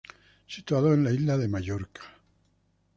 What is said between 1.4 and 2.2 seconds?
Mallorca.